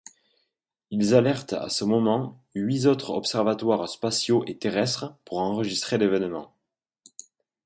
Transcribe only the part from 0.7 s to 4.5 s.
Ils alertent à ce moment huit autres observatoires spatiaux